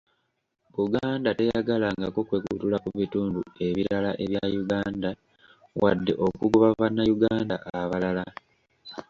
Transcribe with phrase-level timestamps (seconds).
[0.75, 5.09] Buganda teyagalangako kwekutula ku bitundu ebirala ebya Uganda,
[5.81, 8.25] wadde okugoba bannayuganda abalala.